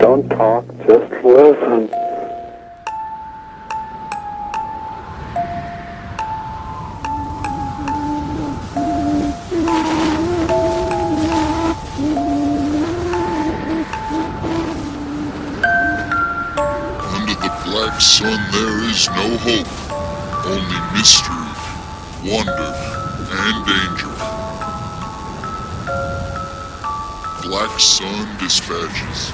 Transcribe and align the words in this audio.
Don't 0.00 0.26
talk, 0.30 0.64
just 0.86 1.12
listen. 1.22 1.90
Under 17.04 17.34
the 17.34 17.52
black 17.66 18.00
sun 18.00 18.40
there 18.52 18.84
is 18.88 19.06
no 19.10 19.36
hope, 19.36 19.68
only 20.46 20.80
mystery, 20.96 21.52
wonder, 22.24 22.72
and 23.32 23.66
danger. 23.66 24.10
Black 27.42 27.78
Sun 27.78 28.38
Dispatches 28.38 29.32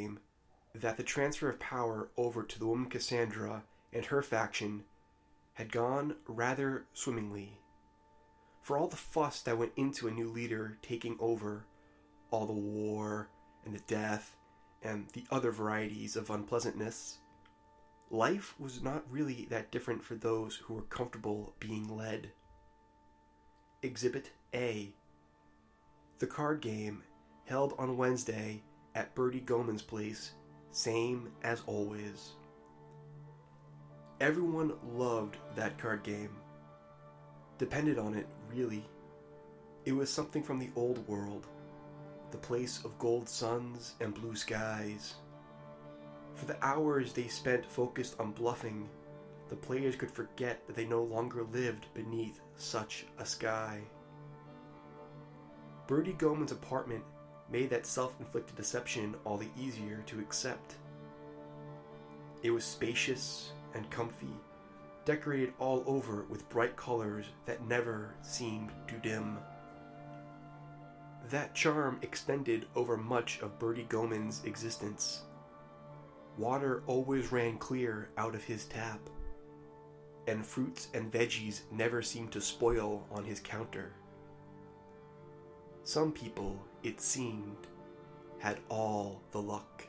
game 0.00 0.20
that 0.74 0.96
the 0.96 1.02
transfer 1.02 1.48
of 1.50 1.58
power 1.58 2.08
over 2.16 2.42
to 2.42 2.58
the 2.58 2.66
woman 2.66 2.88
Cassandra 2.88 3.64
and 3.92 4.06
her 4.06 4.22
faction 4.22 4.84
had 5.54 5.72
gone 5.72 6.14
rather 6.26 6.86
swimmingly. 6.92 7.58
For 8.62 8.78
all 8.78 8.88
the 8.88 8.96
fuss 8.96 9.42
that 9.42 9.58
went 9.58 9.72
into 9.76 10.06
a 10.06 10.12
new 10.12 10.28
leader 10.30 10.78
taking 10.80 11.16
over, 11.18 11.64
all 12.30 12.46
the 12.46 12.52
war 12.52 13.28
and 13.64 13.74
the 13.74 13.82
death 13.86 14.36
and 14.82 15.08
the 15.12 15.24
other 15.30 15.50
varieties 15.50 16.14
of 16.14 16.30
unpleasantness, 16.30 17.18
life 18.10 18.54
was 18.58 18.82
not 18.82 19.04
really 19.10 19.46
that 19.50 19.70
different 19.72 20.02
for 20.04 20.14
those 20.14 20.56
who 20.56 20.74
were 20.74 20.82
comfortable 20.82 21.54
being 21.58 21.94
led. 21.94 22.30
Exhibit 23.82 24.30
A 24.54 24.92
The 26.20 26.26
card 26.26 26.60
game 26.60 27.02
held 27.46 27.74
on 27.78 27.96
Wednesday 27.96 28.62
at 28.94 29.14
Bertie 29.14 29.40
Goman's 29.40 29.82
place, 29.82 30.32
same 30.72 31.30
as 31.42 31.62
always. 31.66 32.32
Everyone 34.20 34.72
loved 34.94 35.36
that 35.56 35.78
card 35.78 36.02
game. 36.02 36.36
Depended 37.58 37.98
on 37.98 38.14
it, 38.14 38.26
really. 38.52 38.84
It 39.84 39.92
was 39.92 40.10
something 40.10 40.42
from 40.42 40.58
the 40.58 40.70
old 40.76 41.06
world, 41.08 41.46
the 42.30 42.38
place 42.38 42.84
of 42.84 42.98
gold 42.98 43.28
suns 43.28 43.94
and 44.00 44.14
blue 44.14 44.34
skies. 44.34 45.14
For 46.34 46.44
the 46.46 46.62
hours 46.64 47.12
they 47.12 47.28
spent 47.28 47.64
focused 47.64 48.18
on 48.20 48.32
bluffing, 48.32 48.88
the 49.48 49.56
players 49.56 49.96
could 49.96 50.10
forget 50.10 50.66
that 50.66 50.76
they 50.76 50.84
no 50.84 51.02
longer 51.02 51.44
lived 51.52 51.86
beneath 51.94 52.40
such 52.56 53.06
a 53.18 53.26
sky. 53.26 53.80
Bertie 55.86 56.12
Goman's 56.12 56.52
apartment 56.52 57.02
made 57.50 57.70
that 57.70 57.86
self 57.86 58.14
inflicted 58.20 58.56
deception 58.56 59.14
all 59.24 59.36
the 59.36 59.48
easier 59.58 60.02
to 60.06 60.20
accept. 60.20 60.74
It 62.42 62.50
was 62.50 62.64
spacious 62.64 63.52
and 63.74 63.90
comfy, 63.90 64.34
decorated 65.04 65.52
all 65.58 65.84
over 65.86 66.24
with 66.28 66.48
bright 66.48 66.76
colors 66.76 67.26
that 67.46 67.66
never 67.66 68.14
seemed 68.22 68.70
to 68.88 68.96
dim. 68.96 69.38
That 71.28 71.54
charm 71.54 71.98
extended 72.02 72.66
over 72.74 72.96
much 72.96 73.40
of 73.40 73.58
Bertie 73.58 73.86
Goman's 73.88 74.42
existence. 74.44 75.22
Water 76.38 76.82
always 76.86 77.30
ran 77.30 77.58
clear 77.58 78.08
out 78.16 78.34
of 78.34 78.42
his 78.42 78.64
tap, 78.64 79.00
and 80.26 80.46
fruits 80.46 80.88
and 80.94 81.12
veggies 81.12 81.60
never 81.70 82.02
seemed 82.02 82.32
to 82.32 82.40
spoil 82.40 83.06
on 83.12 83.24
his 83.24 83.40
counter. 83.40 83.92
Some 85.84 86.12
people, 86.12 86.58
it 86.82 87.00
seemed, 87.00 87.66
had 88.38 88.58
all 88.68 89.20
the 89.32 89.40
luck. 89.40 89.86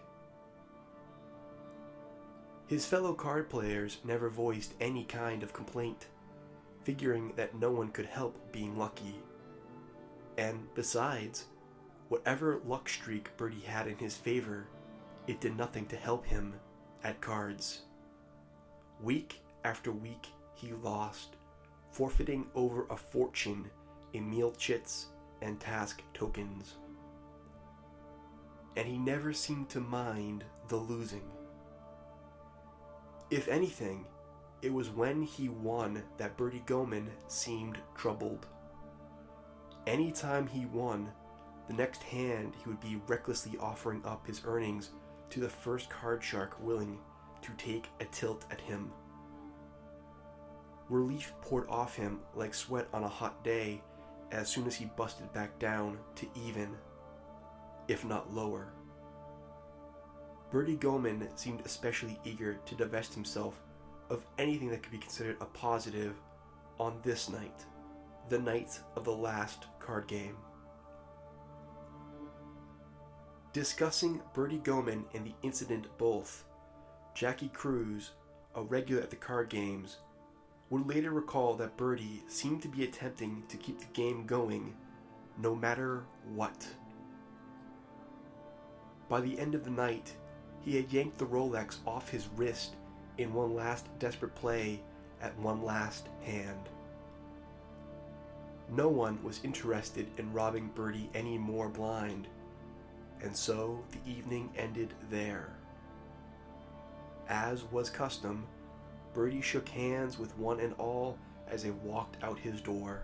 His 2.67 2.85
fellow 2.85 3.13
card 3.13 3.49
players 3.49 3.97
never 4.03 4.29
voiced 4.29 4.73
any 4.79 5.03
kind 5.03 5.43
of 5.43 5.53
complaint, 5.53 6.07
figuring 6.83 7.33
that 7.35 7.59
no 7.59 7.71
one 7.71 7.89
could 7.89 8.05
help 8.05 8.37
being 8.51 8.77
lucky. 8.77 9.15
And 10.37 10.67
besides, 10.73 11.45
whatever 12.09 12.61
luck 12.65 12.87
streak 12.87 13.35
Bertie 13.37 13.59
had 13.59 13.87
in 13.87 13.97
his 13.97 14.15
favor, 14.15 14.67
it 15.27 15.41
did 15.41 15.57
nothing 15.57 15.85
to 15.87 15.95
help 15.95 16.25
him 16.25 16.53
at 17.03 17.21
cards. 17.21 17.81
Week 19.01 19.41
after 19.63 19.91
week 19.91 20.27
he 20.55 20.73
lost, 20.73 21.35
forfeiting 21.91 22.47
over 22.55 22.85
a 22.89 22.97
fortune 22.97 23.69
in 24.13 24.29
meal 24.29 24.51
chits 24.51 25.07
and 25.41 25.59
task 25.59 26.01
tokens. 26.13 26.75
And 28.75 28.87
he 28.87 28.97
never 28.97 29.33
seemed 29.33 29.69
to 29.69 29.79
mind 29.79 30.43
the 30.67 30.77
losing. 30.77 31.23
If 33.29 33.47
anything, 33.47 34.05
it 34.61 34.73
was 34.73 34.89
when 34.89 35.23
he 35.23 35.49
won 35.49 36.03
that 36.17 36.37
Bertie 36.37 36.63
Goman 36.65 37.09
seemed 37.27 37.77
troubled. 37.95 38.45
Anytime 39.87 40.47
he 40.47 40.65
won, 40.67 41.09
the 41.67 41.73
next 41.73 42.03
hand 42.03 42.53
he 42.61 42.69
would 42.69 42.79
be 42.79 43.01
recklessly 43.07 43.57
offering 43.59 44.01
up 44.05 44.27
his 44.27 44.41
earnings 44.45 44.91
to 45.31 45.39
the 45.39 45.49
first 45.49 45.89
card 45.89 46.23
shark 46.23 46.55
willing 46.61 46.99
to 47.41 47.51
take 47.57 47.87
a 47.99 48.05
tilt 48.05 48.45
at 48.51 48.61
him. 48.61 48.91
Relief 50.89 51.33
poured 51.41 51.67
off 51.69 51.95
him 51.95 52.19
like 52.35 52.53
sweat 52.53 52.87
on 52.93 53.03
a 53.03 53.07
hot 53.07 53.43
day 53.43 53.81
as 54.31 54.47
soon 54.47 54.67
as 54.67 54.75
he 54.75 54.85
busted 54.85 55.31
back 55.33 55.57
down 55.59 55.97
to 56.15 56.27
even, 56.35 56.69
if 57.87 58.05
not 58.05 58.33
lower. 58.33 58.73
Bertie 60.51 60.75
Goman 60.75 61.27
seemed 61.35 61.61
especially 61.65 62.19
eager 62.25 62.59
to 62.65 62.75
divest 62.75 63.13
himself 63.13 63.61
of 64.09 64.25
anything 64.37 64.69
that 64.69 64.83
could 64.83 64.91
be 64.91 64.97
considered 64.97 65.37
a 65.39 65.45
positive 65.45 66.15
on 66.79 66.99
this 67.03 67.29
night, 67.29 67.65
the 68.29 68.39
night 68.39 68.79
of 68.95 69.05
the 69.05 69.15
last 69.15 69.67
card 69.79 70.07
game. 70.07 70.35
Discussing 73.53 74.21
Bertie 74.33 74.59
Goman 74.59 75.05
and 75.13 75.25
the 75.25 75.35
incident 75.43 75.87
both, 75.97 76.45
Jackie 77.13 77.49
Cruz, 77.49 78.11
a 78.55 78.61
regular 78.61 79.01
at 79.01 79.09
the 79.09 79.15
card 79.15 79.49
games, 79.49 79.97
would 80.71 80.87
later 80.87 81.11
recall 81.11 81.53
that 81.55 81.75
Bertie 81.75 82.23
seemed 82.27 82.61
to 82.61 82.69
be 82.69 82.85
attempting 82.85 83.43
to 83.49 83.57
keep 83.57 83.77
the 83.77 83.93
game 83.93 84.25
going 84.25 84.73
no 85.37 85.53
matter 85.53 86.05
what. 86.33 86.65
By 89.09 89.19
the 89.19 89.37
end 89.37 89.53
of 89.53 89.65
the 89.65 89.69
night, 89.69 90.13
he 90.61 90.77
had 90.77 90.91
yanked 90.91 91.17
the 91.17 91.25
Rolex 91.25 91.77
off 91.85 92.09
his 92.09 92.29
wrist 92.37 92.75
in 93.17 93.33
one 93.33 93.53
last 93.53 93.87
desperate 93.99 94.33
play 94.33 94.81
at 95.21 95.37
one 95.37 95.61
last 95.61 96.07
hand. 96.21 96.69
No 98.69 98.87
one 98.87 99.21
was 99.21 99.41
interested 99.43 100.07
in 100.17 100.31
robbing 100.31 100.71
Bertie 100.73 101.09
any 101.13 101.37
more 101.37 101.67
blind, 101.67 102.29
and 103.21 103.35
so 103.35 103.83
the 103.91 104.09
evening 104.09 104.49
ended 104.55 104.93
there. 105.09 105.49
As 107.27 107.65
was 107.65 107.89
custom, 107.89 108.47
Bertie 109.13 109.41
shook 109.41 109.67
hands 109.69 110.17
with 110.17 110.37
one 110.37 110.59
and 110.59 110.73
all 110.77 111.17
as 111.47 111.63
they 111.63 111.71
walked 111.71 112.21
out 112.23 112.39
his 112.39 112.61
door. 112.61 113.03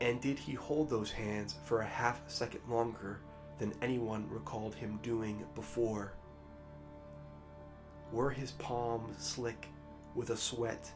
And 0.00 0.20
did 0.20 0.38
he 0.38 0.52
hold 0.52 0.90
those 0.90 1.10
hands 1.10 1.56
for 1.64 1.80
a 1.80 1.86
half 1.86 2.20
second 2.28 2.60
longer 2.68 3.20
than 3.58 3.72
anyone 3.82 4.28
recalled 4.28 4.74
him 4.74 4.98
doing 5.02 5.44
before? 5.54 6.12
Were 8.12 8.30
his 8.30 8.52
palms 8.52 9.24
slick 9.24 9.68
with 10.14 10.30
a 10.30 10.36
sweat 10.36 10.92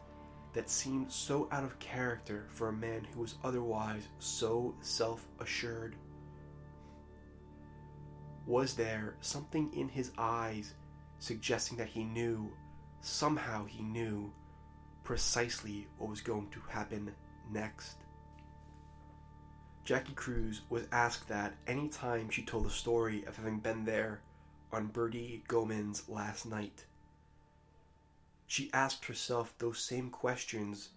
that 0.53 0.71
seemed 0.71 1.11
so 1.11 1.49
out 1.51 1.65
of 1.65 1.79
character 1.79 2.47
for 2.51 2.69
a 2.69 2.73
man 2.73 3.07
who 3.13 3.21
was 3.21 3.37
otherwise 3.43 4.09
so 4.19 4.75
self 4.81 5.27
assured? 5.41 5.97
Was 8.47 8.75
there 8.75 9.17
something 9.21 9.73
in 9.75 9.89
his 9.89 10.11
eyes 10.17 10.75
suggesting 11.19 11.77
that 11.79 11.89
he 11.89 12.05
knew, 12.05 12.51
somehow 13.01 13.65
he 13.65 13.83
knew, 13.83 14.33
precisely 15.05 15.87
what 15.99 16.11
was 16.11 16.21
going 16.21 16.49
to 16.51 16.61
happen 16.69 17.15
next? 17.51 17.97
Jackie 19.85 20.13
Cruz 20.13 20.63
was 20.69 20.85
asked 20.93 21.29
that 21.29 21.55
any 21.67 21.89
time 21.89 22.29
she 22.29 22.45
told 22.45 22.67
the 22.67 22.71
story 22.71 23.25
of 23.25 23.37
having 23.37 23.59
been 23.59 23.85
there 23.85 24.21
on 24.73 24.89
Bertie 24.89 25.43
Goman's 25.49 26.09
last 26.09 26.45
night. 26.45 26.85
She 28.47 28.71
asked 28.73 29.05
herself 29.07 29.55
those 29.59 29.79
same 29.79 30.11
questions 30.11 30.91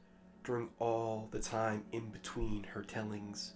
during 0.43 0.69
all 0.79 1.29
the 1.31 1.39
time 1.39 1.85
in 1.91 2.09
between 2.09 2.63
her 2.63 2.81
tellings. 2.81 3.53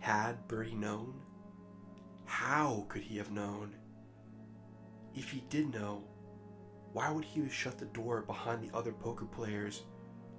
Had 0.00 0.46
Bertie 0.46 0.74
known? 0.74 1.14
How 2.26 2.84
could 2.88 3.02
he 3.02 3.16
have 3.16 3.30
known? 3.30 3.74
If 5.14 5.30
he 5.30 5.42
did 5.48 5.72
know, 5.72 6.02
why 6.92 7.10
would 7.10 7.24
he 7.24 7.48
shut 7.48 7.78
the 7.78 7.86
door 7.86 8.22
behind 8.22 8.62
the 8.62 8.76
other 8.76 8.92
poker 8.92 9.26
players 9.26 9.82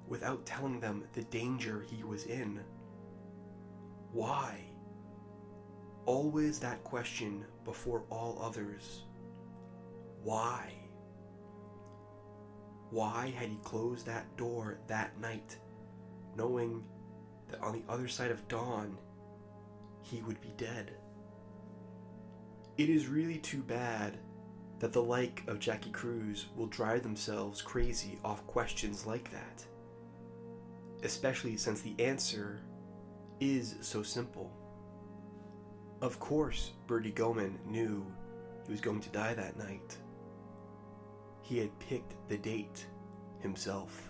without 0.07 0.45
telling 0.45 0.79
them 0.79 1.05
the 1.13 1.23
danger 1.23 1.85
he 1.89 2.03
was 2.03 2.25
in? 2.25 2.59
Why? 4.11 4.65
Always 6.05 6.59
that 6.59 6.83
question 6.83 7.45
before 7.63 8.03
all 8.09 8.39
others. 8.41 9.03
Why? 10.23 10.73
Why 12.89 13.29
had 13.29 13.49
he 13.49 13.57
closed 13.57 14.07
that 14.07 14.35
door 14.35 14.79
that 14.87 15.19
night, 15.19 15.57
knowing 16.35 16.83
that 17.49 17.61
on 17.61 17.73
the 17.73 17.83
other 17.87 18.07
side 18.07 18.31
of 18.31 18.47
dawn 18.47 18.97
he 20.01 20.21
would 20.23 20.41
be 20.41 20.53
dead? 20.57 20.97
It 22.77 22.89
is 22.89 23.07
really 23.07 23.37
too 23.37 23.61
bad 23.61 24.17
that 24.79 24.93
the 24.93 25.03
like 25.03 25.43
of 25.47 25.59
Jackie 25.59 25.91
Cruz 25.91 26.47
will 26.55 26.67
drive 26.67 27.03
themselves 27.03 27.61
crazy 27.61 28.17
off 28.23 28.45
questions 28.47 29.05
like 29.05 29.29
that, 29.31 29.63
especially 31.03 31.57
since 31.57 31.81
the 31.81 31.95
answer 31.99 32.61
is 33.39 33.75
so 33.81 34.01
simple. 34.03 34.51
Of 36.01 36.19
course, 36.19 36.71
Bertie 36.87 37.11
Goman 37.11 37.59
knew 37.65 38.05
he 38.65 38.71
was 38.71 38.81
going 38.81 39.01
to 39.01 39.09
die 39.09 39.33
that 39.33 39.57
night. 39.57 39.97
He 41.41 41.57
had 41.57 41.77
picked 41.79 42.15
the 42.29 42.37
date 42.37 42.85
himself. 43.39 44.08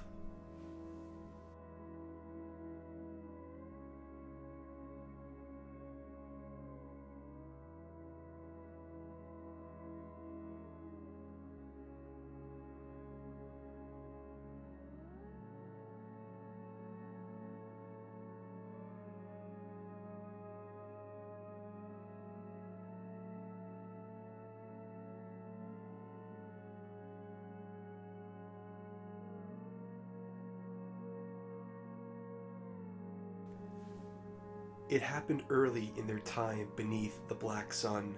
Happened 35.29 35.45
early 35.51 35.93
in 35.95 36.07
their 36.07 36.21
time 36.21 36.67
beneath 36.75 37.27
the 37.27 37.35
black 37.35 37.71
sun. 37.71 38.15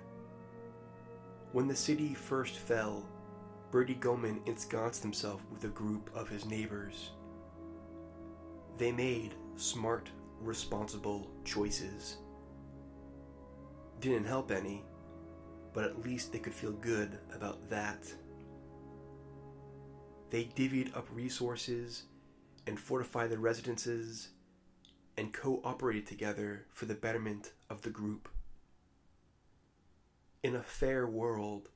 When 1.52 1.68
the 1.68 1.76
city 1.76 2.14
first 2.14 2.56
fell, 2.56 3.06
Bertie 3.70 3.96
Goman 3.96 4.40
ensconced 4.46 5.04
himself 5.04 5.42
with 5.52 5.66
a 5.66 5.68
group 5.68 6.10
of 6.16 6.30
his 6.30 6.46
neighbors. 6.46 7.10
They 8.78 8.94
made 8.94 9.36
smart, 9.58 10.10
responsible 10.40 11.30
choices. 11.44 12.20
Didn't 14.00 14.26
help 14.26 14.50
any, 14.50 14.86
but 15.74 15.84
at 15.84 16.06
least 16.06 16.32
they 16.32 16.40
could 16.40 16.56
feel 16.56 16.72
good 16.72 17.20
about 17.36 17.70
that. 17.70 18.10
They 20.30 20.46
divvied 20.46 20.96
up 20.96 21.10
resources 21.12 22.04
and 22.68 22.80
fortified 22.80 23.32
their 23.32 23.40
residences 23.40 24.30
and 25.22 25.34
cooperated 25.34 26.08
together 26.08 26.66
for 26.74 26.86
the 26.86 26.96
betterment 26.96 27.52
of 27.70 27.84
the 27.84 27.92
group. 27.92 28.28
In 30.42 30.56
a 30.56 30.64
fair 30.64 31.06
world, 31.06 31.70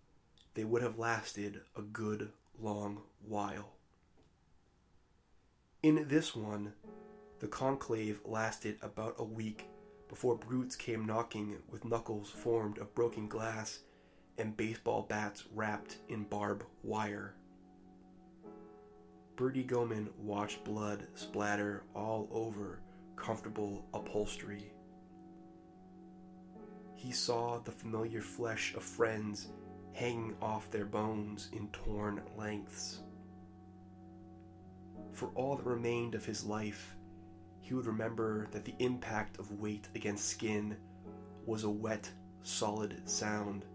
they 0.55 0.63
would 0.63 0.81
have 0.81 0.97
lasted 0.97 1.61
a 1.75 1.83
good 1.83 2.31
long 2.59 3.03
while. 3.23 3.73
In 5.83 6.07
this 6.07 6.35
one, 6.35 6.73
the 7.37 7.47
conclave 7.47 8.19
lasted 8.25 8.79
about 8.81 9.13
a 9.19 9.23
week 9.23 9.67
before 10.09 10.35
brutes 10.35 10.75
came 10.75 11.05
knocking 11.05 11.57
with 11.69 11.85
knuckles 11.85 12.31
formed 12.31 12.79
of 12.79 12.95
broken 12.95 13.27
glass 13.27 13.81
and 14.39 14.57
baseball 14.57 15.03
bats 15.03 15.43
wrapped 15.53 15.97
in 16.09 16.23
barbed 16.23 16.63
wire. 16.81 17.35
Bertie 19.35 19.61
Goman 19.61 20.09
watched 20.17 20.63
blood 20.63 21.05
splatter 21.13 21.83
all 21.93 22.27
over 22.31 22.79
comfortable 23.15 23.85
upholstery. 23.93 24.71
He 26.95 27.11
saw 27.11 27.59
the 27.59 27.71
familiar 27.71 28.21
flesh 28.21 28.73
of 28.75 28.83
friends 28.83 29.49
hanging 29.93 30.35
off 30.41 30.69
their 30.71 30.85
bones 30.85 31.49
in 31.53 31.67
torn 31.69 32.21
lengths. 32.37 33.01
For 35.13 35.29
all 35.35 35.55
that 35.55 35.65
remained 35.65 36.15
of 36.15 36.25
his 36.25 36.43
life, 36.43 36.95
he 37.61 37.73
would 37.73 37.85
remember 37.85 38.47
that 38.51 38.65
the 38.65 38.75
impact 38.79 39.39
of 39.39 39.59
weight 39.59 39.87
against 39.95 40.29
skin 40.29 40.77
was 41.45 41.63
a 41.63 41.69
wet, 41.69 42.09
solid 42.43 43.01
sound, 43.09 43.65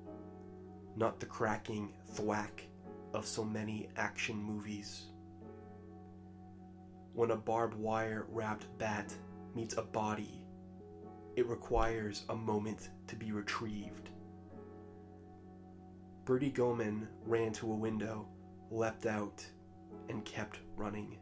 not 0.97 1.19
the 1.19 1.27
cracking 1.27 1.93
thwack 2.09 2.65
of 3.15 3.27
so 3.27 3.43
many 3.43 3.89
action 3.97 4.37
movies. 4.37 5.07
When 7.15 7.31
a 7.31 7.37
barbed 7.37 7.75
wire 7.75 8.27
wrapped 8.31 8.67
bat 8.79 9.13
meets 9.55 9.77
a 9.77 9.83
body, 9.83 10.47
it 11.37 11.47
requires 11.47 12.25
a 12.29 12.35
moment 12.35 12.91
to 13.07 13.17
be 13.17 13.33
retrieved. 13.33 14.11
Bertie 16.25 16.51
Goman 16.51 17.09
ran 17.27 17.53
to 17.55 17.73
a 17.73 17.75
window, 17.75 18.29
leapt 18.71 19.07
out, 19.07 19.45
and 20.09 20.25
kept 20.25 20.59
running. 20.77 21.19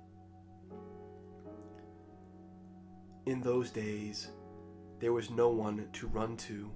In 3.26 3.40
those 3.40 3.70
days, 3.70 4.28
there 5.00 5.12
was 5.12 5.30
no 5.30 5.50
one 5.50 5.86
to 5.92 6.06
run 6.08 6.36
to. 6.38 6.70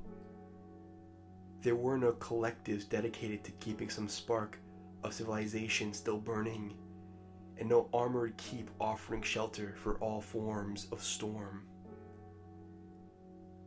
There 1.62 1.76
were 1.76 1.98
no 1.98 2.12
collectives 2.12 2.88
dedicated 2.88 3.44
to 3.44 3.52
keeping 3.52 3.88
some 3.88 4.08
spark 4.08 4.58
of 5.02 5.14
civilization 5.14 5.92
still 5.92 6.18
burning 6.18 6.74
and 7.62 7.70
no 7.70 7.88
armored 7.94 8.36
keep 8.38 8.68
offering 8.80 9.22
shelter 9.22 9.72
for 9.76 9.94
all 9.98 10.20
forms 10.20 10.88
of 10.90 11.00
storm. 11.00 11.62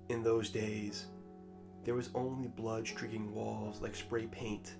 In 0.09 0.21
those 0.21 0.49
days, 0.49 1.05
there 1.85 1.93
was 1.93 2.09
only 2.13 2.49
blood 2.49 2.85
streaking 2.85 3.33
walls 3.33 3.79
like 3.81 3.95
spray 3.95 4.27
paint, 4.27 4.73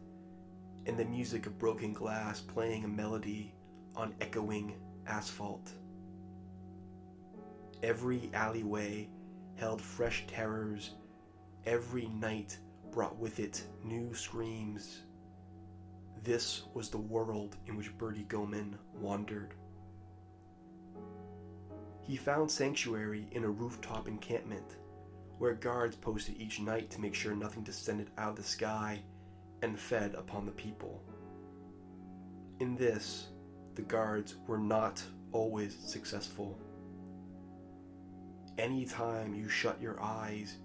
and 0.85 0.99
the 0.99 1.05
music 1.05 1.45
of 1.45 1.57
broken 1.57 1.93
glass 1.93 2.41
playing 2.41 2.83
a 2.83 2.89
melody 2.89 3.53
on 3.95 4.13
echoing 4.19 4.75
asphalt. 5.07 5.71
Every 7.83 8.29
alleyway 8.33 9.07
held 9.55 9.81
fresh 9.81 10.25
terrors, 10.27 10.95
every 11.65 12.07
night 12.07 12.57
brought 12.91 13.15
with 13.15 13.39
it 13.39 13.63
new 13.81 14.13
screams 14.13 15.03
this 16.25 16.63
was 16.73 16.89
the 16.89 16.97
world 16.97 17.55
in 17.67 17.77
which 17.77 17.95
Bertie 17.99 18.23
Goman 18.23 18.77
wandered. 18.99 19.53
He 22.01 22.17
found 22.17 22.49
sanctuary 22.49 23.27
in 23.31 23.43
a 23.43 23.49
rooftop 23.49 24.07
encampment, 24.07 24.77
where 25.37 25.53
guards 25.53 25.95
posted 25.95 26.35
each 26.39 26.59
night 26.59 26.89
to 26.89 27.01
make 27.01 27.13
sure 27.13 27.35
nothing 27.35 27.61
descended 27.63 28.09
out 28.17 28.31
of 28.31 28.35
the 28.37 28.43
sky 28.43 29.01
and 29.61 29.79
fed 29.79 30.15
upon 30.15 30.45
the 30.45 30.51
people. 30.51 31.03
In 32.59 32.75
this, 32.75 33.27
the 33.75 33.83
guards 33.83 34.35
were 34.47 34.57
not 34.57 35.03
always 35.31 35.77
successful. 35.85 36.59
Any 38.57 38.85
time 38.85 39.35
you 39.35 39.47
shut 39.47 39.79
your 39.79 40.01
eyes, 40.01 40.57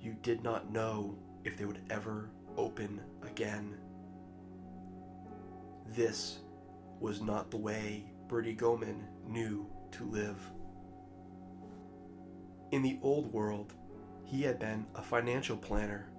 you 0.00 0.14
did 0.22 0.44
not 0.44 0.70
know 0.70 1.18
if 1.44 1.56
they 1.56 1.64
would 1.64 1.80
ever 1.90 2.30
open 2.56 3.00
again. 3.22 3.76
This 5.94 6.38
was 7.00 7.22
not 7.22 7.50
the 7.50 7.56
way 7.56 8.04
Bertie 8.28 8.52
Goman 8.52 9.06
knew 9.26 9.66
to 9.92 10.04
live. 10.04 10.38
In 12.72 12.82
the 12.82 12.98
old 13.02 13.32
world, 13.32 13.72
he 14.24 14.42
had 14.42 14.58
been 14.58 14.86
a 14.94 15.02
financial 15.02 15.56
planner. 15.56 16.10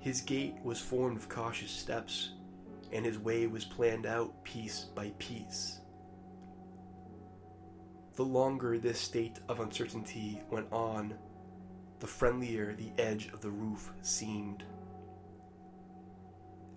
His 0.00 0.20
gait 0.20 0.56
was 0.62 0.78
formed 0.78 1.16
of 1.16 1.28
cautious 1.28 1.70
steps, 1.70 2.32
and 2.92 3.04
his 3.04 3.18
way 3.18 3.46
was 3.46 3.64
planned 3.64 4.04
out 4.04 4.44
piece 4.44 4.84
by 4.94 5.12
piece. 5.18 5.80
The 8.16 8.24
longer 8.24 8.78
this 8.78 9.00
state 9.00 9.38
of 9.48 9.60
uncertainty 9.60 10.42
went 10.50 10.70
on, 10.70 11.14
the 12.00 12.06
friendlier 12.06 12.74
the 12.74 12.92
edge 12.98 13.28
of 13.32 13.40
the 13.40 13.50
roof 13.50 13.90
seemed 14.02 14.64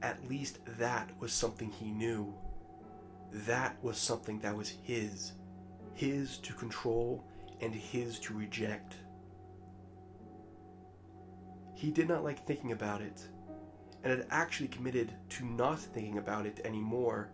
at 0.01 0.27
least 0.29 0.59
that 0.77 1.09
was 1.19 1.31
something 1.31 1.71
he 1.71 1.91
knew. 1.91 2.33
That 3.31 3.75
was 3.83 3.97
something 3.97 4.39
that 4.39 4.55
was 4.55 4.69
his. 4.83 5.33
His 5.93 6.37
to 6.39 6.53
control 6.53 7.23
and 7.61 7.73
his 7.73 8.19
to 8.19 8.33
reject. 8.33 8.95
He 11.75 11.91
did 11.91 12.07
not 12.07 12.23
like 12.23 12.45
thinking 12.45 12.71
about 12.71 13.01
it, 13.01 13.27
and 14.03 14.11
had 14.11 14.27
actually 14.29 14.67
committed 14.67 15.13
to 15.29 15.45
not 15.45 15.79
thinking 15.79 16.17
about 16.17 16.45
it 16.45 16.61
anymore 16.63 17.29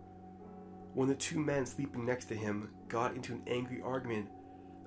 when 0.94 1.08
the 1.08 1.16
two 1.16 1.40
men 1.40 1.66
sleeping 1.66 2.06
next 2.06 2.26
to 2.26 2.36
him 2.36 2.70
got 2.88 3.14
into 3.14 3.34
an 3.34 3.44
angry 3.46 3.82
argument 3.84 4.28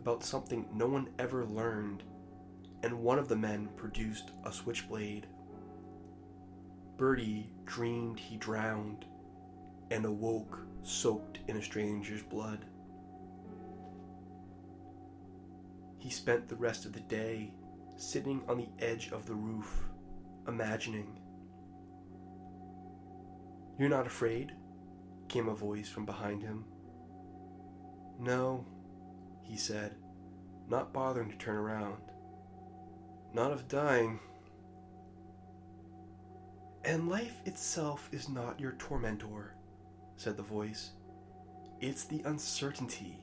about 0.01 0.25
something 0.25 0.67
no 0.75 0.87
one 0.87 1.09
ever 1.19 1.45
learned, 1.45 2.03
and 2.83 2.93
one 2.93 3.19
of 3.19 3.29
the 3.29 3.37
men 3.37 3.69
produced 3.77 4.31
a 4.45 4.53
switchblade. 4.53 5.27
Bertie 7.01 7.49
dreamed 7.65 8.21
he 8.21 8.37
drowned 8.37 9.07
and 9.91 10.05
awoke 10.05 10.59
soaked 10.83 11.39
in 11.49 11.57
a 11.57 11.63
stranger's 11.63 12.23
blood. 12.23 12.67
He 15.97 16.11
spent 16.11 16.47
the 16.47 16.57
rest 16.57 16.85
of 16.85 16.93
the 16.93 17.01
day 17.01 17.55
sitting 17.97 18.43
on 18.47 18.59
the 18.59 18.69
edge 18.85 19.13
of 19.13 19.25
the 19.25 19.33
roof, 19.33 19.85
imagining. 20.47 21.19
You're 23.79 23.89
not 23.89 24.07
afraid? 24.07 24.53
came 25.27 25.49
a 25.49 25.55
voice 25.55 25.89
from 25.89 26.05
behind 26.05 26.43
him. 26.43 26.67
No, 28.19 28.67
he 29.41 29.57
said, 29.57 29.95
not 30.69 30.93
bothering 30.93 31.31
to 31.31 31.37
turn 31.39 31.57
around. 31.57 32.03
Not 33.33 33.53
of 33.53 33.69
dying. 33.69 34.21
And 36.85 37.09
life 37.09 37.41
itself 37.45 38.09
is 38.13 38.29
not 38.29 38.59
your 38.59 38.73
tormentor, 38.73 39.55
said 40.17 40.37
the 40.37 40.43
voice. 40.43 40.91
It's 41.81 42.05
the 42.05 42.23
uncertainty. 42.25 43.19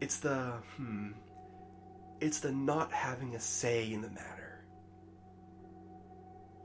It's 0.00 0.18
the, 0.18 0.52
hmm, 0.76 1.12
it's 2.20 2.40
the 2.40 2.52
not 2.52 2.92
having 2.92 3.34
a 3.34 3.40
say 3.40 3.92
in 3.92 4.02
the 4.02 4.10
matter. 4.10 4.64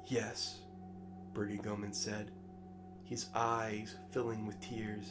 Yes, 0.06 0.60
Bertie 1.34 1.58
Goman 1.58 1.94
said, 1.94 2.32
his 3.06 3.30
eyes 3.34 3.96
filling 4.12 4.46
with 4.46 4.60
tears. 4.60 5.08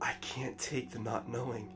I 0.00 0.12
can't 0.20 0.58
take 0.58 0.90
the 0.90 0.98
not 0.98 1.28
knowing. 1.28 1.72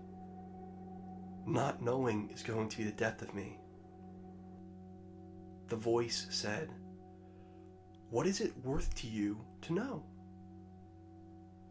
Not 1.46 1.82
knowing 1.82 2.30
is 2.32 2.42
going 2.42 2.68
to 2.68 2.78
be 2.78 2.84
the 2.84 2.92
death 2.92 3.22
of 3.22 3.34
me. 3.34 3.58
The 5.68 5.76
voice 5.76 6.26
said, 6.30 6.70
What 8.10 8.26
is 8.26 8.40
it 8.40 8.52
worth 8.64 8.94
to 8.96 9.06
you 9.06 9.38
to 9.62 9.74
know? 9.74 10.02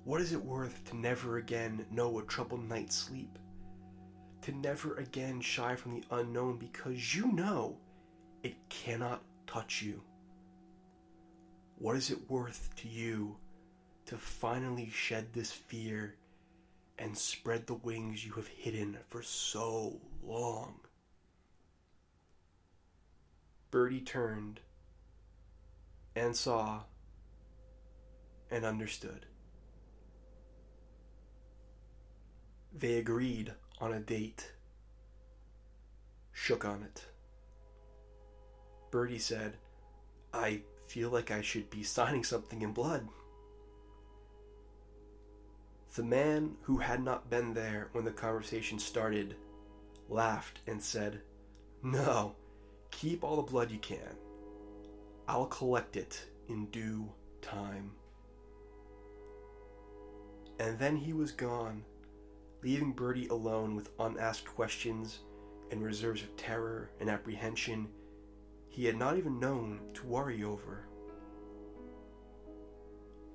What 0.03 0.21
is 0.21 0.33
it 0.33 0.43
worth 0.43 0.85
to 0.85 0.95
never 0.95 1.37
again 1.37 1.85
know 1.91 2.19
a 2.19 2.23
troubled 2.23 2.69
night's 2.69 2.95
sleep? 2.95 3.39
To 4.43 4.51
never 4.51 4.95
again 4.97 5.41
shy 5.41 5.75
from 5.75 5.95
the 5.95 6.03
unknown 6.11 6.57
because 6.57 7.15
you 7.15 7.31
know 7.31 7.77
it 8.43 8.55
cannot 8.69 9.23
touch 9.47 9.81
you? 9.81 10.01
What 11.79 11.95
is 11.95 12.11
it 12.11 12.29
worth 12.29 12.69
to 12.77 12.87
you 12.87 13.35
to 14.05 14.17
finally 14.17 14.89
shed 14.89 15.33
this 15.33 15.51
fear 15.51 16.15
and 16.99 17.17
spread 17.17 17.65
the 17.65 17.73
wings 17.73 18.23
you 18.23 18.33
have 18.33 18.47
hidden 18.47 18.97
for 19.09 19.23
so 19.23 19.99
long? 20.23 20.79
Bertie 23.69 24.01
turned 24.01 24.61
and 26.15 26.35
saw 26.35 26.81
and 28.49 28.65
understood. 28.65 29.25
They 32.73 32.97
agreed 32.97 33.53
on 33.79 33.93
a 33.93 33.99
date, 33.99 34.51
shook 36.31 36.63
on 36.63 36.83
it. 36.83 37.05
Bertie 38.91 39.19
said, 39.19 39.57
I 40.33 40.61
feel 40.87 41.09
like 41.09 41.31
I 41.31 41.41
should 41.41 41.69
be 41.69 41.83
signing 41.83 42.23
something 42.23 42.61
in 42.61 42.71
blood. 42.71 43.07
The 45.95 46.03
man 46.03 46.55
who 46.61 46.77
had 46.77 47.03
not 47.03 47.29
been 47.29 47.53
there 47.53 47.89
when 47.91 48.05
the 48.05 48.11
conversation 48.11 48.79
started 48.79 49.35
laughed 50.07 50.59
and 50.67 50.81
said, 50.81 51.21
No, 51.81 52.35
keep 52.91 53.23
all 53.23 53.35
the 53.35 53.41
blood 53.41 53.71
you 53.71 53.79
can. 53.79 54.15
I'll 55.27 55.45
collect 55.45 55.97
it 55.97 56.25
in 56.47 56.67
due 56.67 57.09
time. 57.41 57.91
And 60.59 60.79
then 60.79 60.95
he 60.95 61.13
was 61.13 61.31
gone, 61.31 61.83
leaving 62.63 62.93
Bertie 62.93 63.27
alone 63.27 63.75
with 63.75 63.89
unasked 63.99 64.47
questions 64.47 65.19
and 65.71 65.83
reserves 65.83 66.23
of 66.23 66.35
terror 66.37 66.89
and 66.99 67.09
apprehension 67.09 67.89
he 68.69 68.85
had 68.85 68.95
not 68.95 69.17
even 69.17 69.39
known 69.39 69.79
to 69.95 70.05
worry 70.05 70.43
over. 70.43 70.85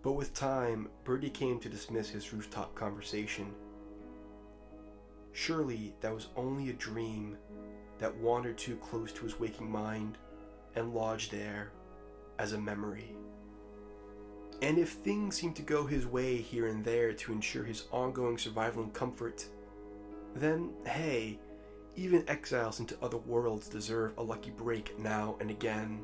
But 0.02 0.12
with 0.12 0.34
time, 0.34 0.88
Bertie 1.02 1.30
came 1.30 1.58
to 1.58 1.68
dismiss 1.68 2.08
his 2.08 2.32
rooftop 2.32 2.76
conversation. 2.76 3.52
Surely 5.32 5.94
that 6.00 6.14
was 6.14 6.28
only 6.36 6.70
a 6.70 6.74
dream 6.74 7.36
that 8.02 8.16
wandered 8.16 8.58
too 8.58 8.74
close 8.78 9.12
to 9.12 9.22
his 9.22 9.38
waking 9.38 9.70
mind 9.70 10.18
and 10.74 10.92
lodged 10.92 11.30
there 11.30 11.70
as 12.40 12.52
a 12.52 12.60
memory. 12.60 13.14
And 14.60 14.76
if 14.76 14.90
things 14.90 15.36
seemed 15.36 15.54
to 15.56 15.62
go 15.62 15.86
his 15.86 16.04
way 16.04 16.36
here 16.36 16.66
and 16.66 16.84
there 16.84 17.12
to 17.12 17.32
ensure 17.32 17.62
his 17.62 17.84
ongoing 17.92 18.38
survival 18.38 18.82
and 18.82 18.92
comfort, 18.92 19.46
then 20.34 20.72
hey, 20.84 21.38
even 21.94 22.28
exiles 22.28 22.80
into 22.80 22.96
other 23.00 23.18
worlds 23.18 23.68
deserve 23.68 24.18
a 24.18 24.22
lucky 24.22 24.50
break 24.50 24.98
now 24.98 25.36
and 25.38 25.48
again. 25.48 26.00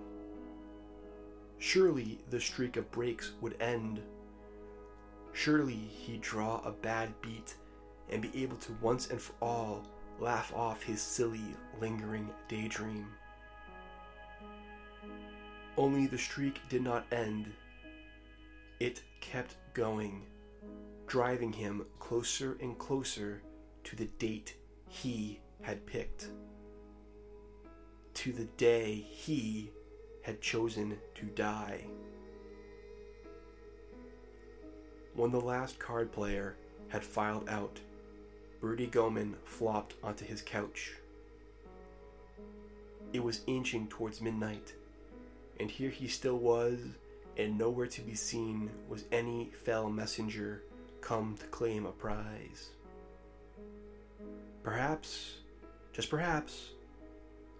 Surely 1.58 2.20
the 2.30 2.40
streak 2.40 2.76
of 2.76 2.88
breaks 2.92 3.32
would 3.40 3.60
end. 3.60 4.00
Surely 5.32 5.74
he'd 5.74 6.20
draw 6.20 6.60
a 6.64 6.70
bad 6.70 7.12
beat 7.22 7.56
and 8.08 8.22
be 8.22 8.30
able 8.40 8.56
to 8.58 8.76
once 8.80 9.10
and 9.10 9.20
for 9.20 9.32
all 9.42 9.84
laugh 10.20 10.52
off 10.54 10.82
his 10.82 11.00
silly, 11.00 11.54
lingering 11.80 12.30
daydream. 12.48 13.06
Only 15.76 16.06
the 16.06 16.18
streak 16.18 16.60
did 16.68 16.82
not 16.82 17.06
end. 17.12 17.52
It 18.80 19.02
kept 19.20 19.56
going, 19.75 20.26
driving 21.06 21.52
him 21.52 21.87
closer 21.98 22.56
and 22.60 22.76
closer 22.78 23.42
to 23.84 23.96
the 23.96 24.06
date 24.06 24.56
he 24.88 25.40
had 25.62 25.87
picked, 25.87 26.30
to 28.14 28.32
the 28.32 28.44
day 28.56 28.94
he 28.94 29.70
had 30.22 30.40
chosen 30.40 30.98
to 31.14 31.26
die. 31.26 31.84
When 35.14 35.30
the 35.30 35.40
last 35.40 35.78
card 35.78 36.12
player 36.12 36.56
had 36.88 37.04
filed 37.04 37.48
out, 37.48 37.80
Bertie 38.60 38.86
Goman 38.86 39.36
flopped 39.44 39.94
onto 40.02 40.24
his 40.24 40.42
couch. 40.42 40.94
It 43.12 43.22
was 43.22 43.42
inching 43.46 43.86
towards 43.86 44.20
midnight, 44.20 44.74
and 45.60 45.70
here 45.70 45.90
he 45.90 46.08
still 46.08 46.38
was, 46.38 46.78
and 47.36 47.56
nowhere 47.56 47.86
to 47.86 48.00
be 48.00 48.14
seen 48.14 48.68
was 48.88 49.04
any 49.12 49.50
fell 49.64 49.88
messenger 49.88 50.62
come 51.00 51.36
to 51.38 51.46
claim 51.46 51.86
a 51.86 51.92
prize. 51.92 52.70
Perhaps, 54.64 55.36
just 55.92 56.10
perhaps, 56.10 56.70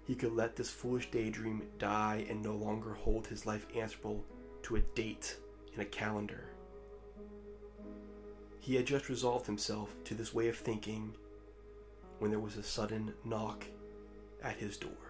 he 0.05 0.15
could 0.15 0.33
let 0.33 0.57
this 0.57 0.71
foolish 0.71 1.11
daydream 1.11 1.63
die 1.79 2.27
and 2.29 2.43
no 2.43 2.55
longer 2.55 2.93
hold 2.93 3.27
his 3.27 3.47
life 3.47 3.67
answerable 3.75 4.25
to 4.63 4.77
a 4.77 4.81
date 4.81 5.37
in 5.75 5.81
a 5.81 5.85
calendar. 5.85 6.45
He 8.61 8.75
had 8.75 8.87
just 8.87 9.09
resolved 9.09 9.47
himself 9.47 9.95
to 10.05 10.15
this 10.15 10.35
way 10.35 10.49
of 10.49 10.57
thinking 10.57 11.15
when 12.19 12.31
there 12.31 12.41
was 12.41 12.57
a 12.57 12.63
sudden 12.63 13.15
knock 13.25 13.65
at 14.43 14.57
his 14.57 14.77
door. 14.77 15.08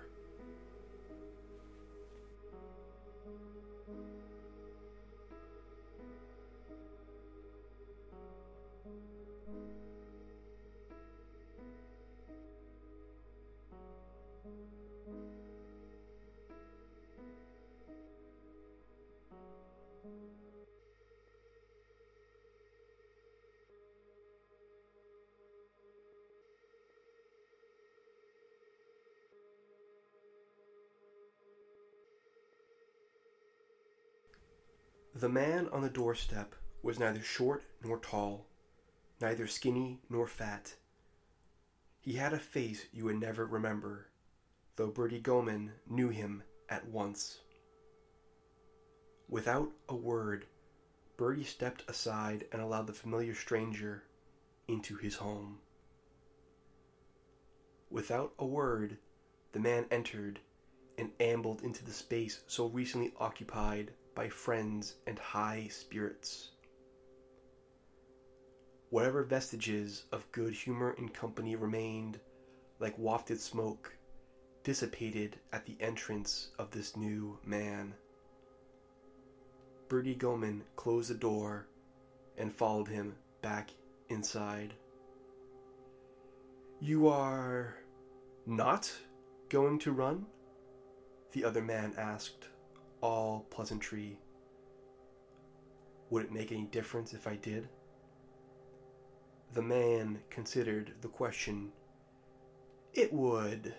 The 35.18 35.28
man 35.28 35.66
on 35.70 35.82
the 35.82 35.90
doorstep 35.90 36.54
was 36.80 37.00
neither 37.00 37.22
short 37.22 37.64
nor 37.82 37.98
tall, 37.98 38.46
neither 39.20 39.48
skinny 39.48 39.98
nor 40.08 40.28
fat, 40.28 40.76
He 42.00 42.12
had 42.12 42.32
a 42.32 42.38
face 42.38 42.86
you 42.92 43.06
would 43.06 43.18
never 43.18 43.44
remember, 43.44 44.06
though 44.76 44.92
Bertie 44.92 45.18
Goman 45.18 45.72
knew 45.88 46.10
him 46.10 46.44
at 46.68 46.86
once. 46.86 47.40
Without 49.28 49.72
a 49.88 49.96
word, 49.96 50.46
Bertie 51.16 51.42
stepped 51.42 51.82
aside 51.90 52.46
and 52.52 52.62
allowed 52.62 52.86
the 52.86 52.92
familiar 52.92 53.34
stranger 53.34 54.04
into 54.68 54.94
his 54.94 55.16
home. 55.16 55.58
Without 57.90 58.34
a 58.38 58.46
word, 58.46 58.98
the 59.50 59.58
man 59.58 59.86
entered 59.90 60.38
and 60.96 61.10
ambled 61.18 61.62
into 61.62 61.84
the 61.84 61.92
space 61.92 62.40
so 62.46 62.68
recently 62.68 63.12
occupied 63.18 63.94
by 64.18 64.28
friends 64.28 64.96
and 65.06 65.16
high 65.16 65.68
spirits. 65.70 66.48
Whatever 68.90 69.22
vestiges 69.22 70.06
of 70.10 70.26
good 70.32 70.52
humor 70.52 70.96
and 70.98 71.14
company 71.14 71.54
remained, 71.54 72.18
like 72.80 72.98
wafted 72.98 73.40
smoke, 73.40 73.96
dissipated 74.64 75.36
at 75.52 75.64
the 75.66 75.76
entrance 75.78 76.48
of 76.58 76.68
this 76.72 76.96
new 76.96 77.38
man. 77.46 77.94
Bertie 79.88 80.16
Goman 80.16 80.64
closed 80.74 81.10
the 81.10 81.14
door 81.14 81.68
and 82.36 82.52
followed 82.52 82.88
him 82.88 83.14
back 83.40 83.70
inside. 84.08 84.74
You 86.80 87.06
are 87.06 87.76
not 88.46 88.92
going 89.48 89.78
to 89.78 89.92
run? 89.92 90.26
The 91.30 91.44
other 91.44 91.62
man 91.62 91.94
asked, 91.96 92.48
all 93.00 93.46
pleasantry. 93.50 94.18
Would 96.10 96.24
it 96.24 96.32
make 96.32 96.52
any 96.52 96.64
difference 96.64 97.12
if 97.12 97.26
I 97.26 97.36
did? 97.36 97.68
The 99.54 99.62
man 99.62 100.20
considered 100.30 100.92
the 101.00 101.08
question. 101.08 101.72
It 102.92 103.12
would 103.12 103.74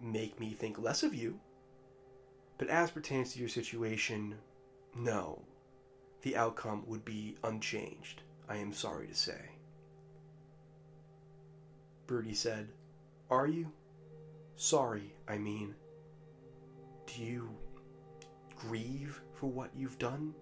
make 0.00 0.38
me 0.38 0.52
think 0.52 0.78
less 0.78 1.02
of 1.02 1.14
you. 1.14 1.40
But 2.58 2.68
as 2.68 2.90
pertains 2.90 3.32
to 3.32 3.40
your 3.40 3.48
situation, 3.48 4.36
no. 4.96 5.42
The 6.22 6.36
outcome 6.36 6.84
would 6.86 7.04
be 7.04 7.36
unchanged, 7.42 8.22
I 8.48 8.56
am 8.56 8.72
sorry 8.72 9.06
to 9.08 9.14
say. 9.14 9.50
Bertie 12.06 12.34
said, 12.34 12.68
Are 13.30 13.46
you? 13.46 13.72
Sorry, 14.56 15.14
I 15.28 15.38
mean. 15.38 15.74
Do 17.06 17.22
you 17.22 17.50
grieve 18.56 19.20
for 19.32 19.46
what 19.46 19.70
you've 19.76 19.98
done? 19.98 20.34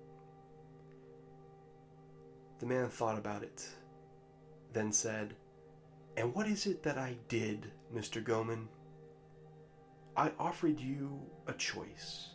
The 2.61 2.67
man 2.67 2.89
thought 2.89 3.19
about 3.19 3.43
it, 3.43 3.67
then 4.73 4.93
said, 4.93 5.35
And 6.17 6.35
what 6.35 6.47
is 6.47 6.67
it 6.67 6.83
that 6.83 6.99
I 6.99 7.17
did, 7.29 7.73
Mr. 7.95 8.23
Goman? 8.23 8.69
I 10.17 10.31
offered 10.39 10.79
you 10.79 11.21
a 11.47 11.53
choice. 11.55 12.31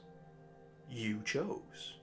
You 0.89 1.21
chose. 1.23 1.95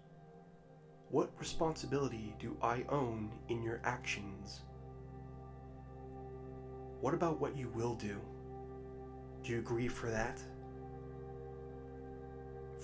What 1.11 1.31
responsibility 1.39 2.35
do 2.39 2.57
I 2.63 2.85
own 2.89 3.31
in 3.49 3.63
your 3.63 3.81
actions? 3.85 4.63
What 7.01 7.15
about 7.15 7.41
what 7.41 7.57
you 7.57 7.69
will 7.69 7.95
do? 7.95 8.21
Do 9.43 9.53
you 9.53 9.61
grieve 9.61 9.93
for 9.93 10.11
that? 10.11 10.41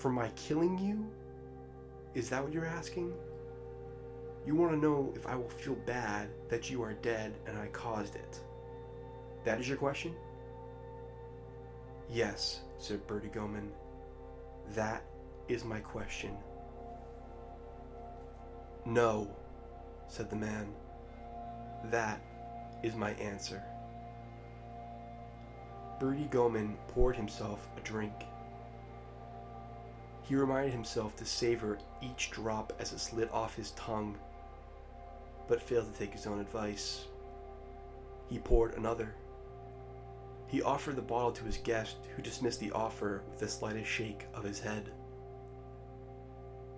For 0.01 0.09
my 0.09 0.29
killing 0.29 0.79
you? 0.79 1.05
Is 2.15 2.27
that 2.31 2.43
what 2.43 2.51
you're 2.51 2.65
asking? 2.65 3.13
You 4.47 4.55
want 4.55 4.71
to 4.71 4.77
know 4.79 5.13
if 5.15 5.27
I 5.27 5.35
will 5.35 5.47
feel 5.47 5.75
bad 5.75 6.27
that 6.49 6.71
you 6.71 6.81
are 6.81 6.93
dead 6.93 7.35
and 7.45 7.55
I 7.55 7.67
caused 7.67 8.15
it. 8.15 8.39
That 9.45 9.59
is 9.59 9.67
your 9.67 9.77
question? 9.77 10.15
Yes, 12.09 12.61
said 12.79 13.05
Bertie 13.05 13.27
Goman. 13.27 13.71
That 14.73 15.03
is 15.47 15.63
my 15.63 15.79
question. 15.79 16.35
No, 18.87 19.29
said 20.07 20.31
the 20.31 20.35
man. 20.35 20.73
That 21.91 22.19
is 22.81 22.95
my 22.95 23.11
answer. 23.11 23.61
Bertie 25.99 26.27
Goman 26.31 26.75
poured 26.87 27.15
himself 27.15 27.69
a 27.77 27.81
drink. 27.81 28.15
He 30.23 30.35
reminded 30.35 30.73
himself 30.73 31.15
to 31.17 31.25
savor 31.25 31.77
each 32.01 32.31
drop 32.31 32.73
as 32.79 32.93
it 32.93 32.99
slid 32.99 33.29
off 33.31 33.55
his 33.55 33.71
tongue, 33.71 34.17
but 35.47 35.61
failed 35.61 35.91
to 35.91 35.99
take 35.99 36.13
his 36.13 36.27
own 36.27 36.39
advice. 36.39 37.05
He 38.29 38.39
poured 38.39 38.75
another. 38.75 39.13
He 40.47 40.61
offered 40.61 40.95
the 40.95 41.01
bottle 41.01 41.31
to 41.31 41.45
his 41.45 41.57
guest, 41.57 41.97
who 42.15 42.21
dismissed 42.21 42.59
the 42.59 42.71
offer 42.71 43.23
with 43.29 43.39
the 43.39 43.47
slightest 43.47 43.89
shake 43.89 44.25
of 44.33 44.43
his 44.43 44.59
head. 44.59 44.91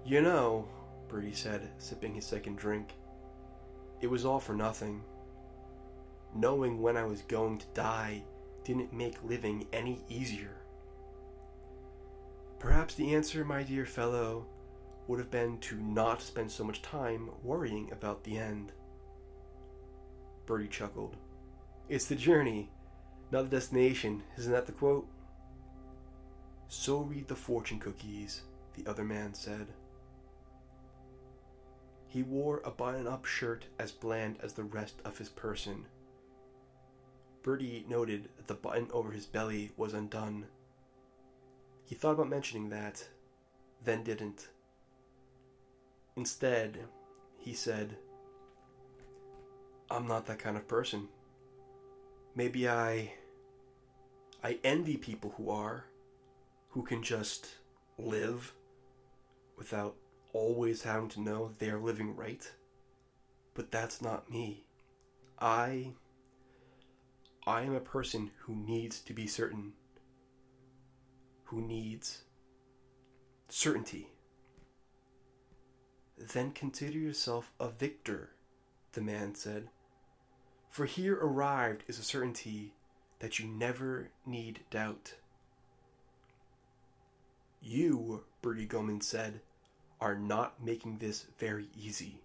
You 0.06 0.22
know, 0.22 0.68
Bertie 1.08 1.34
said, 1.34 1.70
sipping 1.78 2.14
his 2.16 2.26
second 2.26 2.58
drink, 2.58 2.94
it 4.02 4.08
was 4.08 4.26
all 4.26 4.40
for 4.40 4.54
nothing. 4.54 5.02
Knowing 6.36 6.82
when 6.82 6.98
I 6.98 7.06
was 7.06 7.22
going 7.22 7.58
to 7.60 7.66
die 7.74 8.24
didn't 8.64 8.92
make 8.92 9.24
living 9.24 9.68
any 9.72 10.04
easier. 10.10 10.63
Perhaps 12.64 12.96
the 12.96 13.14
answer, 13.14 13.44
my 13.44 13.62
dear 13.62 13.86
fellow, 13.86 14.46
would 15.10 15.20
have 15.20 15.30
been 15.30 15.58
to 15.58 15.76
not 15.82 16.22
spend 16.22 16.50
so 16.50 16.64
much 16.64 16.82
time 16.82 17.30
worrying 17.44 17.92
about 17.92 18.24
the 18.24 18.38
end. 18.38 18.72
Bertie 20.46 20.70
chuckled. 20.70 21.18
It's 21.90 22.06
the 22.06 22.16
journey, 22.16 22.70
not 23.32 23.50
the 23.50 23.58
destination, 23.58 24.24
isn't 24.38 24.54
that 24.54 24.66
the 24.66 24.72
quote? 24.72 25.06
So 26.70 27.00
read 27.00 27.28
the 27.28 27.36
fortune 27.36 27.80
cookies, 27.80 28.44
the 28.76 28.90
other 28.90 29.04
man 29.04 29.34
said. 29.34 29.68
He 32.08 32.24
wore 32.24 32.62
a 32.64 32.72
button 32.72 33.08
up 33.08 33.26
shirt 33.26 33.66
as 33.78 33.92
bland 33.92 34.38
as 34.42 34.54
the 34.54 34.64
rest 34.64 35.02
of 35.04 35.18
his 35.18 35.28
person. 35.28 35.84
Bertie 37.42 37.86
noted 37.90 38.30
that 38.38 38.48
the 38.48 38.54
button 38.54 38.88
over 38.94 39.12
his 39.12 39.26
belly 39.26 39.72
was 39.76 39.94
undone. 39.94 40.46
He 41.86 41.96
thought 41.96 42.14
about 42.14 42.30
mentioning 42.30 42.70
that, 42.70 43.08
then 43.84 44.04
didn't. 44.04 44.48
Instead, 46.16 46.80
he 47.38 47.54
said, 47.54 47.98
I'm 49.90 50.08
not 50.08 50.26
that 50.28 50.40
kind 50.40 50.58
of 50.58 50.68
person. 50.68 51.08
Maybe 52.36 52.68
I. 52.68 53.14
I 54.44 54.60
envy 54.64 54.98
people 54.98 55.34
who 55.38 55.50
are, 55.50 55.86
who 56.70 56.84
can 56.84 57.02
just 57.02 57.48
live 57.98 58.54
without 59.58 59.96
always 60.34 60.84
having 60.84 61.08
to 61.10 61.22
know 61.22 61.52
they 61.60 61.70
are 61.70 61.80
living 61.80 62.16
right. 62.16 62.50
But 63.54 63.72
that's 63.72 64.02
not 64.02 64.32
me. 64.32 64.64
I. 65.40 65.92
I 67.46 67.62
am 67.62 67.76
a 67.76 67.82
person 67.82 68.32
who 68.40 68.56
needs 68.56 69.00
to 69.02 69.14
be 69.14 69.28
certain. 69.28 69.74
Who 71.46 71.62
needs 71.62 72.24
certainty. 73.50 74.08
Then 76.18 76.52
consider 76.52 76.98
yourself 76.98 77.52
a 77.60 77.70
victor, 77.70 78.32
the 78.94 79.02
man 79.02 79.36
said. 79.36 79.70
For 80.70 80.86
here 80.86 81.18
arrived 81.22 81.84
is 81.88 82.00
a 82.00 82.04
certainty 82.04 82.74
that 83.20 83.38
you 83.38 83.48
never 83.48 84.10
need 84.26 84.62
doubt. 84.72 85.14
You, 87.62 88.24
Bertie 88.42 88.66
Goman 88.66 89.02
said, 89.02 89.42
are 90.02 90.16
not 90.16 90.64
making 90.64 90.98
this 90.98 91.28
very 91.38 91.70
easy. 91.80 92.22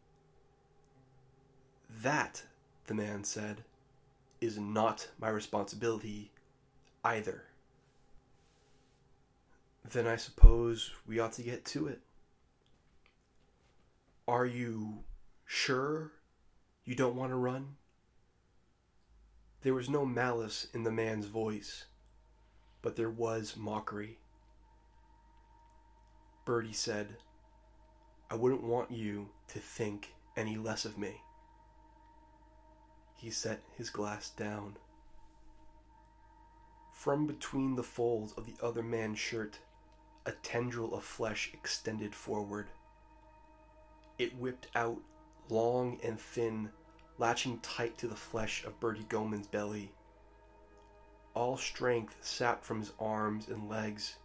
That, 2.02 2.42
the 2.86 2.94
man 2.94 3.22
said, 3.22 3.64
is 4.40 4.58
not 4.58 5.08
my 5.20 5.28
responsibility 5.28 6.32
either. 7.04 7.44
Then 9.90 10.06
I 10.06 10.16
suppose 10.16 10.90
we 11.06 11.18
ought 11.18 11.32
to 11.34 11.42
get 11.42 11.64
to 11.66 11.86
it. 11.86 12.00
Are 14.26 14.44
you 14.44 15.04
sure 15.46 16.12
you 16.84 16.94
don't 16.94 17.16
want 17.16 17.30
to 17.32 17.36
run? 17.36 17.76
There 19.62 19.72
was 19.72 19.88
no 19.88 20.04
malice 20.04 20.66
in 20.74 20.82
the 20.82 20.90
man's 20.90 21.26
voice, 21.26 21.86
but 22.82 22.96
there 22.96 23.08
was 23.08 23.56
mockery. 23.56 24.18
Bertie 26.44 26.72
said, 26.74 27.16
I 28.30 28.34
wouldn't 28.34 28.62
want 28.62 28.90
you 28.90 29.30
to 29.48 29.58
think 29.58 30.12
any 30.36 30.58
less 30.58 30.84
of 30.84 30.98
me. 30.98 31.22
He 33.16 33.30
set 33.30 33.62
his 33.76 33.88
glass 33.88 34.30
down. 34.30 34.76
From 36.92 37.26
between 37.26 37.74
the 37.74 37.82
folds 37.82 38.32
of 38.34 38.44
the 38.44 38.54
other 38.62 38.82
man's 38.82 39.18
shirt, 39.18 39.58
a 40.28 40.32
tendril 40.42 40.94
of 40.94 41.02
flesh 41.02 41.50
extended 41.54 42.14
forward. 42.14 42.68
It 44.18 44.36
whipped 44.36 44.68
out, 44.74 45.00
long 45.48 45.98
and 46.02 46.20
thin, 46.20 46.70
latching 47.16 47.58
tight 47.60 47.96
to 47.98 48.06
the 48.06 48.14
flesh 48.14 48.62
of 48.64 48.78
Bertie 48.78 49.06
Goman's 49.08 49.46
belly. 49.46 49.90
all 51.34 51.56
strength 51.56 52.16
sapped 52.20 52.64
from 52.64 52.80
his 52.80 52.92
arms 52.98 53.48
and 53.48 53.68
legs. 53.68 54.16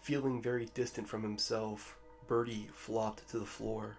Feeling 0.00 0.40
very 0.40 0.66
distant 0.66 1.08
from 1.08 1.22
himself, 1.22 1.98
Bertie 2.28 2.70
flopped 2.72 3.28
to 3.30 3.40
the 3.40 3.44
floor. 3.44 3.98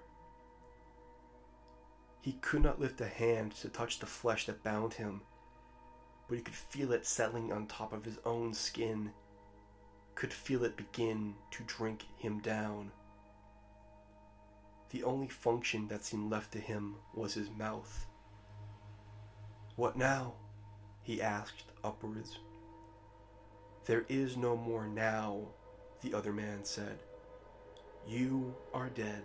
He 2.21 2.33
could 2.33 2.63
not 2.63 2.79
lift 2.79 3.01
a 3.01 3.07
hand 3.07 3.51
to 3.55 3.67
touch 3.69 3.99
the 3.99 4.05
flesh 4.05 4.45
that 4.45 4.63
bound 4.63 4.93
him, 4.93 5.21
but 6.29 6.37
he 6.37 6.43
could 6.43 6.55
feel 6.55 6.93
it 6.93 7.05
settling 7.05 7.51
on 7.51 7.67
top 7.67 7.91
of 7.91 8.05
his 8.05 8.19
own 8.25 8.53
skin, 8.53 9.11
could 10.15 10.33
feel 10.33 10.63
it 10.63 10.77
begin 10.77 11.35
to 11.51 11.63
drink 11.63 12.05
him 12.17 12.39
down. 12.39 12.91
The 14.91 15.03
only 15.03 15.27
function 15.27 15.87
that 15.87 16.05
seemed 16.05 16.31
left 16.31 16.51
to 16.51 16.59
him 16.59 16.95
was 17.13 17.33
his 17.33 17.49
mouth. 17.49 18.05
What 19.75 19.97
now? 19.97 20.33
he 21.01 21.21
asked 21.21 21.65
upwards. 21.83 22.37
There 23.85 24.05
is 24.07 24.37
no 24.37 24.55
more 24.55 24.87
now, 24.87 25.47
the 26.01 26.13
other 26.13 26.31
man 26.31 26.63
said. 26.63 26.99
You 28.07 28.55
are 28.73 28.89
dead. 28.89 29.23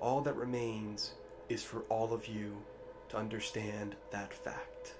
All 0.00 0.20
that 0.22 0.36
remains 0.36 1.14
is 1.48 1.62
for 1.62 1.80
all 1.88 2.12
of 2.12 2.26
you 2.26 2.56
to 3.10 3.16
understand 3.16 3.94
that 4.10 4.34
fact. 4.34 4.94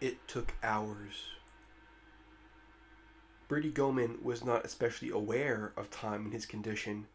It 0.00 0.28
took 0.28 0.54
hours. 0.62 1.30
Bertie 3.48 3.72
Goman 3.72 4.18
was 4.22 4.44
not 4.44 4.64
especially 4.64 5.10
aware 5.10 5.72
of 5.76 5.90
time 5.90 6.26
in 6.26 6.32
his 6.32 6.46
condition, 6.46 7.08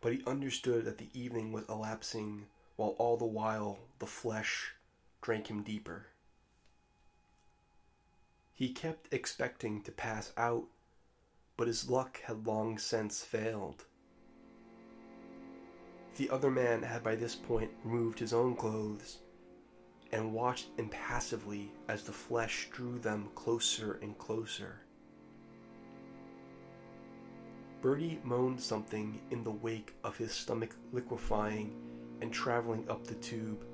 but 0.00 0.12
he 0.12 0.24
understood 0.26 0.84
that 0.84 0.98
the 0.98 1.10
evening 1.14 1.52
was 1.52 1.64
elapsing 1.68 2.46
while 2.74 2.96
all 2.98 3.16
the 3.16 3.24
while 3.24 3.78
the 4.00 4.06
flesh 4.06 4.72
drank 5.22 5.46
him 5.46 5.62
deeper. 5.62 6.06
He 8.52 8.72
kept 8.72 9.12
expecting 9.14 9.82
to 9.82 9.92
pass 9.92 10.32
out, 10.36 10.64
but 11.56 11.68
his 11.68 11.88
luck 11.88 12.20
had 12.22 12.48
long 12.48 12.78
since 12.78 13.22
failed. 13.22 13.84
The 16.16 16.30
other 16.30 16.50
man 16.50 16.82
had 16.82 17.04
by 17.04 17.14
this 17.14 17.36
point 17.36 17.70
removed 17.84 18.18
his 18.18 18.32
own 18.32 18.56
clothes 18.56 19.18
and 20.12 20.32
watched 20.32 20.68
impassively 20.78 21.70
as 21.88 22.02
the 22.02 22.12
flesh 22.12 22.68
drew 22.70 22.98
them 22.98 23.28
closer 23.34 23.98
and 24.02 24.16
closer. 24.18 24.80
Bertie 27.82 28.20
moaned 28.24 28.60
something 28.60 29.20
in 29.30 29.44
the 29.44 29.50
wake 29.50 29.94
of 30.02 30.16
his 30.16 30.32
stomach 30.32 30.74
liquefying 30.92 31.74
and 32.20 32.32
traveling 32.32 32.88
up 32.88 33.06
the 33.06 33.14
tube, 33.14 33.64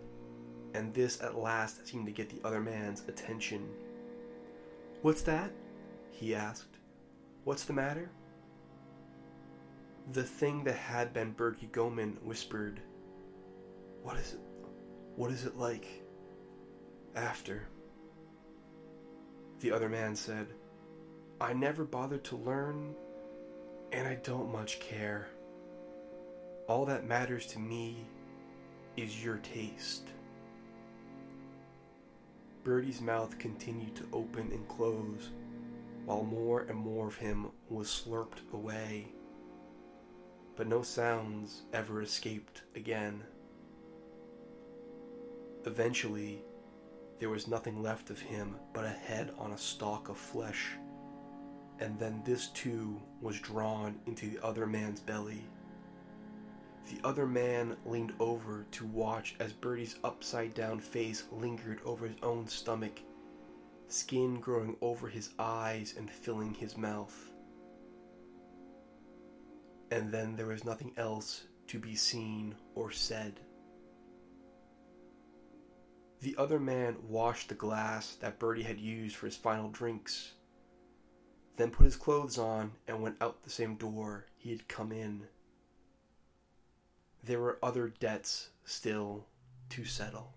and 0.75 0.93
this 0.93 1.23
at 1.23 1.39
last 1.39 1.87
seemed 1.87 2.07
to 2.07 2.13
get 2.13 2.29
the 2.29 2.47
other 2.47 2.61
man's 2.61 3.03
attention. 3.09 3.69
What's 5.03 5.23
that? 5.23 5.51
he 6.11 6.35
asked. 6.35 6.77
What's 7.45 7.65
the 7.65 7.73
matter? 7.73 8.11
The 10.13 10.23
thing 10.23 10.65
that 10.65 10.77
had 10.77 11.13
been 11.13 11.33
Bertie 11.33 11.69
Goman 11.73 12.19
whispered, 12.23 12.81
What 14.03 14.17
is 14.17 14.35
it? 14.35 14.41
What 15.17 15.31
is 15.31 15.45
it 15.45 15.57
like? 15.57 15.87
After. 17.15 17.67
The 19.61 19.71
other 19.71 19.89
man 19.89 20.17
said, 20.17 20.47
I 21.41 21.53
never 21.53 21.85
bothered 21.85 22.25
to 22.25 22.37
learn, 22.37 22.95
and 23.93 24.09
I 24.09 24.15
don't 24.17 24.51
much 24.51 24.81
care. 24.81 25.29
All 26.69 26.87
that 26.87 27.07
matters 27.07 27.47
to 27.49 27.59
me 27.59 28.07
is 28.97 29.23
your 29.23 29.39
taste. 29.39 30.09
Bertie's 32.65 33.01
mouth 33.01 33.39
continued 33.39 33.95
to 33.97 34.09
open 34.13 34.51
and 34.53 34.67
close, 34.69 35.31
while 36.07 36.25
more 36.25 36.61
and 36.63 36.79
more 36.79 37.09
of 37.09 37.17
him 37.17 37.49
was 37.69 37.89
slurped 37.89 38.51
away. 38.53 39.09
But 40.57 40.69
no 40.69 40.83
sounds 40.83 41.63
ever 41.73 42.03
escaped 42.03 42.63
again. 42.75 43.23
Eventually, 45.65 46.43
there 47.23 47.31
was 47.31 47.47
nothing 47.47 47.81
left 47.81 48.11
of 48.11 48.19
him 48.21 48.57
but 48.73 48.85
a 48.85 48.89
head 48.89 49.33
on 49.39 49.53
a 49.53 49.57
stalk 49.57 50.09
of 50.09 50.17
flesh, 50.19 50.71
and 51.79 51.97
then 51.97 52.21
this 52.25 52.49
too 52.49 53.01
was 53.21 53.39
drawn 53.39 53.95
into 54.07 54.29
the 54.29 54.45
other 54.45 54.67
man's 54.67 54.99
belly. 54.99 55.45
The 56.91 56.99
other 57.07 57.25
man 57.25 57.77
leaned 57.87 58.13
over 58.19 58.67
to 58.73 58.87
watch 58.87 59.37
as 59.39 59.53
Bertie's 59.53 60.01
upside 60.03 60.53
down 60.55 60.81
face 60.81 61.23
lingered 61.31 61.81
over 61.85 62.09
his 62.09 62.17
own 62.25 62.49
stomach, 62.49 62.99
skin 63.87 64.41
growing 64.41 64.77
over 64.81 65.07
his 65.07 65.31
eyes 65.39 65.95
and 65.97 66.11
filling 66.11 66.53
his 66.53 66.77
mouth. 66.77 67.31
And 69.93 70.11
then 70.11 70.35
there 70.35 70.47
was 70.49 70.65
nothing 70.65 70.91
else 70.97 71.45
to 71.69 71.79
be 71.79 71.95
seen 71.95 72.57
or 72.75 72.91
said. 72.91 73.39
The 76.23 76.37
other 76.37 76.61
man 76.61 77.09
washed 77.09 77.49
the 77.49 77.57
glass 77.57 78.15
that 78.21 78.39
Bertie 78.39 78.63
had 78.63 78.79
used 78.79 79.17
for 79.17 79.27
his 79.27 79.37
final 79.37 79.69
drinks, 79.71 80.35
then 81.57 81.73
put 81.73 81.83
his 81.85 81.97
clothes 81.97 82.39
on 82.39 82.75
and 82.87 83.03
went 83.03 83.21
out 83.21 83.43
the 83.43 83.51
same 83.51 83.75
door 83.75 84.27
he 84.37 84.51
had 84.51 84.69
come 84.69 84.93
in. 84.93 85.27
There 87.25 87.41
were 87.41 87.59
other 87.61 87.89
debts 87.89 88.51
still 88.65 89.27
to 89.71 89.85
settle. 89.85 90.33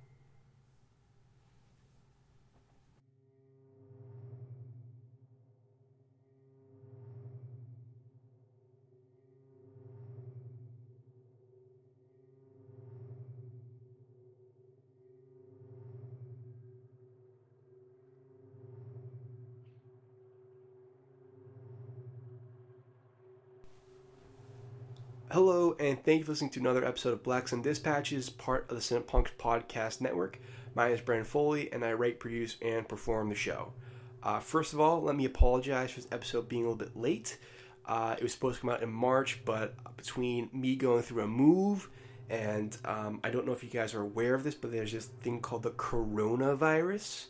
Hello, 25.32 25.76
and 25.80 26.02
thank 26.04 26.20
you 26.20 26.26
for 26.26 26.34
listening 26.34 26.52
to 26.52 26.60
another 26.60 26.86
episode 26.86 27.14
of 27.14 27.24
Black 27.24 27.48
Sun 27.48 27.64
Dispatches, 27.64 28.30
part 28.30 28.70
of 28.70 28.76
the 28.76 28.82
Cinepunx 28.82 29.30
Podcast 29.40 30.00
Network. 30.00 30.40
My 30.76 30.86
name 30.86 30.94
is 30.94 31.02
Brendan 31.02 31.26
Foley, 31.26 31.74
and 31.74 31.84
I 31.84 31.94
write, 31.94 32.20
produce, 32.20 32.58
and 32.62 32.88
perform 32.88 33.30
the 33.30 33.36
show. 33.36 33.74
Uh, 34.22 34.40
first 34.40 34.74
of 34.74 34.80
all, 34.80 35.02
let 35.02 35.16
me 35.16 35.26
apologize 35.26 35.90
for 35.90 36.02
this 36.02 36.08
episode 36.12 36.48
being 36.48 36.62
a 36.62 36.70
little 36.70 36.78
bit 36.78 36.96
late. 36.96 37.40
Uh, 37.88 38.14
it 38.16 38.22
was 38.22 38.34
supposed 38.34 38.58
to 38.58 38.62
come 38.62 38.70
out 38.70 38.84
in 38.84 38.92
March, 38.92 39.42
but 39.46 39.74
between 39.98 40.48
me 40.54 40.76
going 40.76 41.02
through 41.02 41.24
a 41.24 41.28
move, 41.28 41.90
and 42.30 42.78
um, 42.86 43.20
I 43.24 43.32
don't 43.32 43.48
know 43.48 43.52
if 43.52 43.64
you 43.64 43.70
guys 43.70 43.96
are 43.96 44.02
aware 44.02 44.36
of 44.36 44.44
this, 44.44 44.54
but 44.54 44.72
there's 44.72 44.92
this 44.92 45.06
thing 45.06 45.40
called 45.40 45.64
the 45.64 45.72
coronavirus 45.72 47.26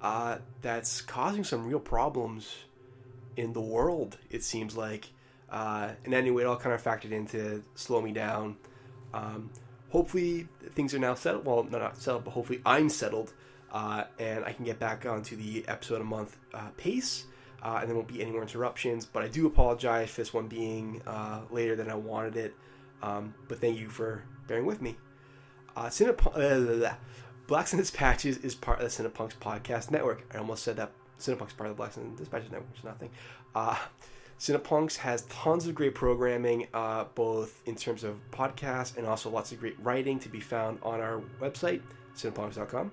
uh, 0.00 0.38
that's 0.62 1.00
causing 1.00 1.42
some 1.42 1.66
real 1.66 1.80
problems 1.80 2.54
in 3.36 3.52
the 3.52 3.60
world, 3.60 4.16
it 4.30 4.44
seems 4.44 4.76
like. 4.76 5.10
Uh, 5.52 5.90
and 6.06 6.14
anyway, 6.14 6.42
it 6.42 6.46
all 6.46 6.56
kind 6.56 6.74
of 6.74 6.82
factored 6.82 7.12
in 7.12 7.26
to 7.26 7.62
slow 7.74 8.00
me 8.00 8.10
down. 8.10 8.56
Um, 9.12 9.50
hopefully, 9.90 10.48
things 10.70 10.94
are 10.94 10.98
now 10.98 11.14
settled. 11.14 11.44
Well, 11.44 11.64
no, 11.64 11.78
not 11.78 11.98
settled, 11.98 12.24
but 12.24 12.30
hopefully, 12.30 12.62
I'm 12.64 12.88
settled, 12.88 13.34
uh, 13.70 14.04
and 14.18 14.46
I 14.46 14.54
can 14.54 14.64
get 14.64 14.78
back 14.78 15.04
onto 15.04 15.36
the 15.36 15.62
episode 15.68 16.00
a 16.00 16.04
month 16.04 16.38
uh, 16.54 16.68
pace, 16.78 17.26
uh, 17.62 17.78
and 17.80 17.88
there 17.88 17.94
won't 17.94 18.08
be 18.08 18.22
any 18.22 18.30
more 18.30 18.40
interruptions. 18.40 19.04
But 19.04 19.24
I 19.24 19.28
do 19.28 19.46
apologize 19.46 20.08
for 20.10 20.22
this 20.22 20.32
one 20.32 20.48
being 20.48 21.02
uh, 21.06 21.42
later 21.50 21.76
than 21.76 21.90
I 21.90 21.96
wanted 21.96 22.36
it. 22.36 22.54
Um, 23.02 23.34
but 23.46 23.60
thank 23.60 23.78
you 23.78 23.90
for 23.90 24.24
bearing 24.46 24.64
with 24.64 24.80
me. 24.80 24.96
Uh, 25.76 25.86
Cinep- 25.86 26.96
Black 27.46 27.66
Sun 27.66 27.78
Dispatches 27.78 28.38
is 28.38 28.54
part 28.54 28.80
of 28.80 28.90
the 28.90 29.02
Cinepunx 29.02 29.34
Podcast 29.34 29.90
Network. 29.90 30.24
I 30.32 30.38
almost 30.38 30.62
said 30.62 30.76
that 30.76 30.92
Cinepunx 31.18 31.54
part 31.54 31.68
of 31.68 31.76
the 31.76 31.80
Black 31.80 31.92
Sun 31.92 32.14
Dispatches 32.16 32.50
Network, 32.50 32.70
which 32.70 32.78
is 32.78 32.84
nothing. 32.84 33.10
Cinepunx 34.42 34.96
has 34.96 35.22
tons 35.26 35.68
of 35.68 35.74
great 35.76 35.94
programming, 35.94 36.66
uh, 36.74 37.04
both 37.14 37.62
in 37.64 37.76
terms 37.76 38.02
of 38.02 38.18
podcasts 38.32 38.96
and 38.96 39.06
also 39.06 39.30
lots 39.30 39.52
of 39.52 39.60
great 39.60 39.76
writing 39.80 40.18
to 40.18 40.28
be 40.28 40.40
found 40.40 40.80
on 40.82 41.00
our 41.00 41.22
website, 41.40 41.80
cinepunx.com. 42.16 42.90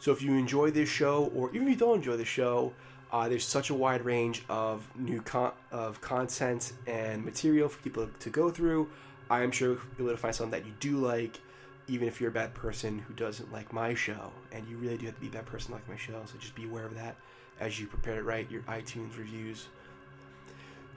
So 0.00 0.10
if 0.10 0.20
you 0.22 0.32
enjoy 0.32 0.72
this 0.72 0.88
show, 0.88 1.30
or 1.36 1.50
even 1.50 1.68
if 1.68 1.74
you 1.74 1.76
don't 1.76 1.98
enjoy 1.98 2.16
the 2.16 2.24
show, 2.24 2.72
uh, 3.12 3.28
there's 3.28 3.44
such 3.44 3.70
a 3.70 3.74
wide 3.74 4.04
range 4.04 4.42
of 4.48 4.88
new 4.96 5.22
con- 5.22 5.52
of 5.70 6.00
content 6.00 6.72
and 6.88 7.24
material 7.24 7.68
for 7.68 7.80
people 7.80 8.10
to 8.18 8.30
go 8.30 8.50
through. 8.50 8.90
I 9.30 9.44
am 9.44 9.52
sure 9.52 9.68
you'll 9.68 9.78
be 9.98 10.02
able 10.02 10.10
to 10.14 10.16
find 10.16 10.34
something 10.34 10.60
that 10.60 10.66
you 10.66 10.74
do 10.80 10.96
like, 10.96 11.38
even 11.86 12.08
if 12.08 12.20
you're 12.20 12.30
a 12.30 12.34
bad 12.34 12.54
person 12.54 12.98
who 12.98 13.14
doesn't 13.14 13.52
like 13.52 13.72
my 13.72 13.94
show. 13.94 14.32
And 14.50 14.66
you 14.66 14.76
really 14.78 14.98
do 14.98 15.06
have 15.06 15.14
to 15.14 15.20
be 15.20 15.28
a 15.28 15.30
bad 15.30 15.46
person 15.46 15.72
like 15.74 15.88
my 15.88 15.96
show, 15.96 16.20
so 16.24 16.36
just 16.38 16.56
be 16.56 16.64
aware 16.64 16.86
of 16.86 16.96
that 16.96 17.14
as 17.60 17.78
you 17.78 17.86
prepare 17.86 18.16
to 18.16 18.24
write 18.24 18.50
your 18.50 18.62
iTunes 18.62 19.16
reviews. 19.16 19.68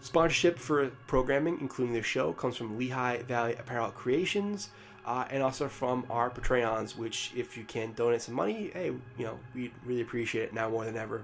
Sponsorship 0.01 0.57
for 0.57 0.87
programming, 1.05 1.59
including 1.61 1.93
this 1.93 2.07
show, 2.07 2.33
comes 2.33 2.57
from 2.57 2.77
Lehigh 2.77 3.21
Valley 3.21 3.53
Apparel 3.53 3.91
Creations, 3.91 4.69
uh, 5.05 5.25
and 5.29 5.43
also 5.43 5.67
from 5.67 6.05
our 6.09 6.29
Patreons. 6.31 6.97
Which, 6.97 7.31
if 7.35 7.55
you 7.55 7.63
can 7.63 7.93
donate 7.93 8.23
some 8.23 8.33
money, 8.35 8.71
hey, 8.73 8.87
you 8.87 9.25
know, 9.25 9.39
we'd 9.53 9.71
really 9.85 10.01
appreciate 10.01 10.45
it 10.45 10.53
now 10.53 10.69
more 10.69 10.85
than 10.85 10.97
ever. 10.97 11.23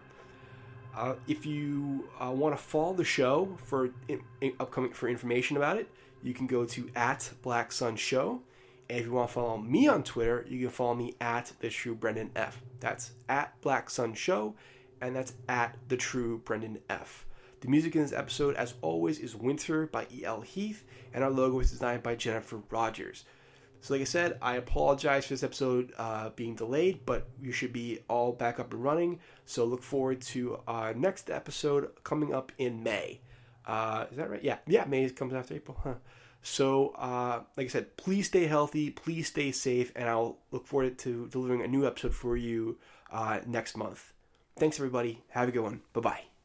Uh, 0.96 1.16
if 1.28 1.46
you 1.46 2.08
uh, 2.20 2.32
want 2.32 2.56
to 2.56 2.62
follow 2.62 2.94
the 2.94 3.04
show 3.04 3.58
for 3.66 3.90
in, 4.08 4.22
in 4.42 4.54
upcoming 4.60 4.92
for 4.92 5.10
information 5.10 5.58
about 5.58 5.78
it, 5.78 5.90
you 6.24 6.34
can 6.34 6.48
go 6.48 6.66
to 6.66 6.90
at 6.96 7.32
Black 7.42 7.72
Sun 7.72 7.96
Show. 7.98 8.42
And 8.90 9.00
if 9.00 9.06
you 9.06 9.12
want 9.12 9.30
to 9.30 9.34
follow 9.34 9.58
me 9.58 9.88
on 9.88 10.04
Twitter, 10.04 10.46
you 10.48 10.60
can 10.60 10.70
follow 10.70 10.96
me 10.96 11.16
at 11.20 11.52
the 11.60 11.70
True 11.70 11.94
Brendan 11.94 12.32
F. 12.36 12.62
That's 12.80 13.12
at 13.28 13.60
Black 13.62 13.90
Sun 13.90 14.14
Show, 14.14 14.56
and 15.02 15.16
that's 15.16 15.34
at 15.50 15.76
the 15.88 15.98
True 15.98 16.40
Brendan 16.46 16.80
F. 16.90 17.27
The 17.62 17.68
music 17.70 17.96
in 17.96 18.04
this 18.04 18.14
episode, 18.14 18.56
as 18.56 18.76
always, 18.82 19.18
is 19.18 19.36
Winter 19.36 19.88
by 19.88 20.06
E.L. 20.14 20.42
Heath, 20.42 20.84
and 21.14 21.24
our 21.24 21.32
logo 21.32 21.60
is 21.60 21.72
designed 21.72 22.04
by 22.04 22.16
Jennifer 22.16 22.62
Rogers. 22.70 23.26
So, 23.82 23.94
like 23.94 24.02
I 24.02 24.06
said, 24.06 24.38
I 24.42 24.58
apologize 24.58 25.26
for 25.26 25.34
this 25.34 25.44
episode 25.44 25.92
uh, 25.98 26.30
being 26.36 26.56
delayed, 26.56 27.06
but 27.06 27.28
you 27.42 27.52
should 27.52 27.74
be 27.74 28.00
all 28.10 28.32
back 28.32 28.60
up 28.60 28.74
and 28.74 28.84
running. 28.84 29.20
So, 29.46 29.66
look 29.66 29.82
forward 29.82 30.22
to 30.22 30.60
our 30.68 30.94
next 30.94 31.32
episode 31.32 31.90
coming 32.04 32.34
up 32.34 32.52
in 32.60 32.84
May. 32.84 33.22
Uh, 33.66 34.06
is 34.12 34.18
that 34.18 34.30
right? 34.30 34.44
Yeah, 34.44 34.58
yeah. 34.68 34.86
May 34.86 35.10
comes 35.10 35.34
after 35.34 35.56
April. 35.56 35.78
Huh. 35.84 35.96
So, 36.44 36.90
uh, 36.90 37.42
like 37.58 37.66
I 37.66 37.70
said, 37.70 37.98
please 37.98 38.28
stay 38.28 38.46
healthy, 38.46 38.92
please 38.92 39.28
stay 39.28 39.52
safe, 39.52 39.92
and 39.96 40.08
I'll 40.08 40.38
look 40.52 40.68
forward 40.68 40.98
to 41.00 41.28
delivering 41.28 41.62
a 41.62 41.68
new 41.68 41.86
episode 41.86 42.14
for 42.14 42.38
you 42.38 42.78
uh, 43.12 43.40
next 43.46 43.76
month. 43.76 44.14
Thanks, 44.58 44.78
everybody. 44.78 45.24
Have 45.30 45.50
a 45.50 45.52
good 45.52 45.64
one. 45.64 45.82
Bye 45.94 46.02
bye. 46.02 46.37